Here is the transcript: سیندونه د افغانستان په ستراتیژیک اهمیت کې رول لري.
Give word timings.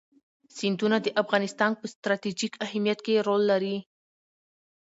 سیندونه 0.57 0.97
د 1.01 1.07
افغانستان 1.21 1.71
په 1.79 1.85
ستراتیژیک 1.93 2.53
اهمیت 2.65 2.99
کې 3.05 3.23
رول 3.27 3.41
لري. 3.51 3.77